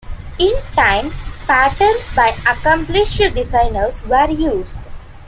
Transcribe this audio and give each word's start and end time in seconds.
In 0.39 0.59
time, 0.73 1.11
patterns 1.45 2.09
by 2.15 2.29
accomplished 2.47 3.19
designers 3.35 4.01
were 4.07 4.31
used. 4.31 4.79